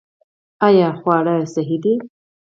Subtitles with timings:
[0.67, 1.93] آیا خواړه صحي دي؟